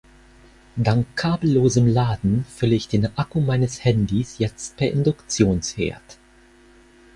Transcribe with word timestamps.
Dank 0.77 1.15
kabellosem 1.15 1.85
Laden 1.85 2.43
fülle 2.45 2.73
ich 2.73 2.87
den 2.87 3.15
Akku 3.19 3.39
meines 3.39 3.85
Handys 3.85 4.39
jetzt 4.39 4.75
per 4.77 4.89
Induktionsherd. 4.89 6.17